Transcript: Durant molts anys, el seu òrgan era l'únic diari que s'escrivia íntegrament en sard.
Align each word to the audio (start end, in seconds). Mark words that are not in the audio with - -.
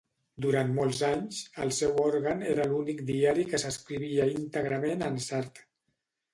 Durant 0.43 0.71
molts 0.77 1.01
anys, 1.07 1.41
el 1.65 1.73
seu 1.81 1.93
òrgan 2.07 2.41
era 2.55 2.67
l'únic 2.73 3.05
diari 3.11 3.47
que 3.53 3.63
s'escrivia 3.67 4.29
íntegrament 4.43 5.09
en 5.13 5.25
sard. 5.31 5.67